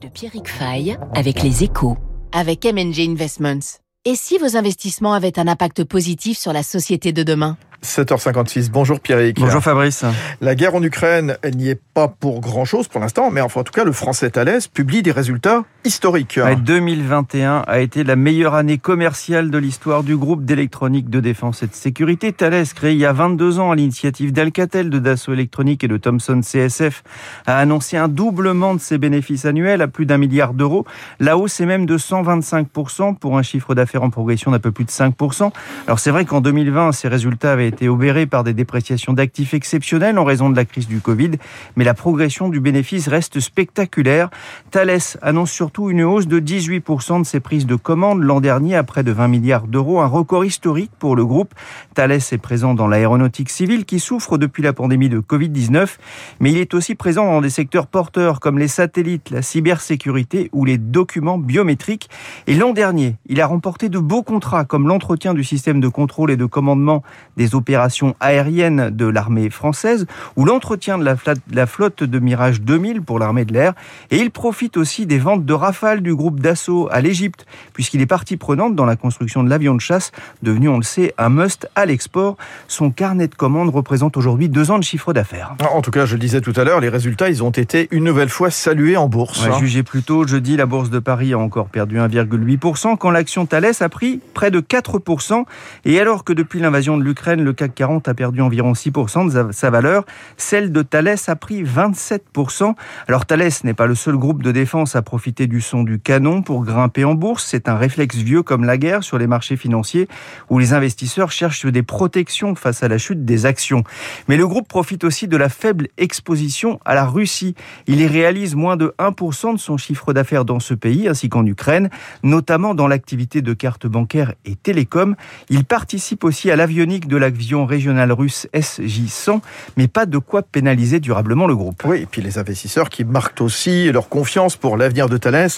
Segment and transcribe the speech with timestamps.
[0.00, 1.96] de Pierrick Fay avec les échos.
[2.32, 3.78] Avec MNG Investments.
[4.04, 7.58] Et si vos investissements avaient un impact positif sur la société de demain?
[7.82, 8.70] 7h56.
[8.70, 9.38] Bonjour Pierrick.
[9.38, 10.04] Bonjour Fabrice.
[10.40, 13.60] La guerre en Ukraine, elle n'y est pas pour grand chose pour l'instant, mais enfin
[13.60, 16.38] en tout cas, le français Thales publie des résultats historiques.
[16.64, 21.66] 2021 a été la meilleure année commerciale de l'histoire du groupe d'électronique de défense et
[21.66, 22.32] de sécurité.
[22.32, 25.96] Thales, créé il y a 22 ans à l'initiative d'Alcatel, de Dassault Électronique et de
[25.96, 27.02] Thomson CSF,
[27.46, 30.84] a annoncé un doublement de ses bénéfices annuels à plus d'un milliard d'euros.
[31.20, 34.84] La hausse est même de 125% pour un chiffre d'affaires en progression d'un peu plus
[34.84, 35.52] de 5%.
[35.86, 40.18] Alors c'est vrai qu'en 2020, ces résultats avaient été obéré par des dépréciations d'actifs exceptionnelles
[40.18, 41.32] en raison de la crise du Covid,
[41.76, 44.30] mais la progression du bénéfice reste spectaculaire.
[44.70, 48.82] Thales annonce surtout une hausse de 18% de ses prises de commandes l'an dernier à
[48.82, 51.54] près de 20 milliards d'euros, un record historique pour le groupe.
[51.94, 55.98] Thales est présent dans l'aéronautique civile qui souffre depuis la pandémie de Covid-19,
[56.40, 60.64] mais il est aussi présent dans des secteurs porteurs comme les satellites, la cybersécurité ou
[60.64, 62.08] les documents biométriques.
[62.46, 66.30] Et l'an dernier, il a remporté de beaux contrats comme l'entretien du système de contrôle
[66.30, 67.02] et de commandement
[67.36, 70.06] des opérations aériennes de l'armée française
[70.36, 71.04] ou l'entretien de
[71.52, 73.74] la flotte de Mirage 2000 pour l'armée de l'air.
[74.10, 78.06] Et il profite aussi des ventes de Rafale du groupe Dassault à l'Égypte, puisqu'il est
[78.06, 81.68] partie prenante dans la construction de l'avion de chasse, devenu, on le sait, un must
[81.74, 82.36] à l'export.
[82.68, 85.54] Son carnet de commandes représente aujourd'hui deux ans de chiffre d'affaires.
[85.72, 88.04] En tout cas, je le disais tout à l'heure, les résultats, ils ont été une
[88.04, 89.44] nouvelle fois salués en bourse.
[89.44, 93.46] Ouais, jugé plus tôt, jeudi, la bourse de Paris a encore perdu 1,8%, quand l'action
[93.46, 95.44] Thales a pris près de 4%.
[95.84, 99.52] Et alors que depuis l'invasion de l'Ukraine, le CAC 40 a perdu environ 6% de
[99.52, 100.04] sa valeur.
[100.36, 102.74] Celle de Thales a pris 27%.
[103.08, 106.42] Alors Thales n'est pas le seul groupe de défense à profiter du son du canon
[106.42, 107.46] pour grimper en bourse.
[107.48, 110.08] C'est un réflexe vieux comme la guerre sur les marchés financiers
[110.50, 113.82] où les investisseurs cherchent des protections face à la chute des actions.
[114.28, 117.54] Mais le groupe profite aussi de la faible exposition à la Russie.
[117.86, 121.46] Il y réalise moins de 1% de son chiffre d'affaires dans ce pays ainsi qu'en
[121.46, 121.88] Ukraine,
[122.22, 125.16] notamment dans l'activité de cartes bancaires et télécom.
[125.48, 129.40] Il participe aussi à l'avionique de l'avion régional russe SJ-100,
[129.76, 131.84] mais pas de quoi pénaliser durablement le groupe.
[131.84, 135.50] Oui, et puis les investisseurs qui marquent aussi leur confiance pour l'avenir de Thales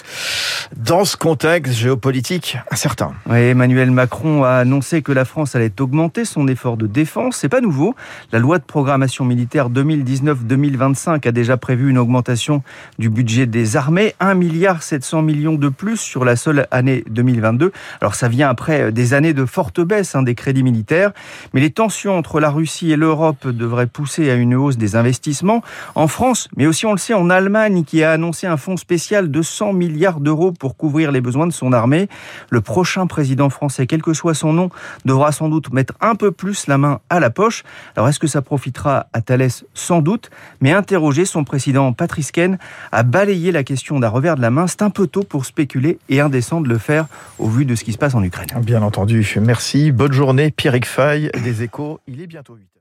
[0.77, 3.13] dans ce contexte géopolitique incertain.
[3.27, 7.37] Oui, Emmanuel Macron a annoncé que la France allait augmenter son effort de défense.
[7.37, 7.95] C'est pas nouveau.
[8.31, 12.61] La loi de programmation militaire 2019-2025 a déjà prévu une augmentation
[12.99, 17.71] du budget des armées, 1 milliard 700 millions de plus sur la seule année 2022.
[18.01, 21.11] Alors ça vient après des années de forte baisse hein, des crédits militaires,
[21.55, 25.61] mais les tensions entre la Russie et l'Europe devraient pousser à une hausse des investissements
[25.95, 29.31] en France, mais aussi on le sait en Allemagne qui a annoncé un fonds spécial
[29.31, 32.09] de 100 milliards d'euros pour couvrir les besoins de son armée.
[32.49, 34.69] Le prochain président français, quel que soit son nom,
[35.05, 37.63] devra sans doute mettre un peu plus la main à la poche.
[37.95, 39.65] Alors est-ce que ça profitera à Thalès?
[39.73, 40.29] Sans doute,
[40.59, 42.57] mais interroger son président Patrice Ken
[42.91, 44.67] a balayé la question d'un revers de la main.
[44.67, 47.05] C'est un peu tôt pour spéculer et indécent de le faire
[47.39, 48.49] au vu de ce qui se passe en Ukraine.
[48.63, 49.37] Bien entendu.
[49.41, 49.91] Merci.
[49.91, 50.51] Bonne journée.
[50.51, 51.99] Pierrick Fay des Échos.
[52.07, 52.80] Il est bientôt 8 heures.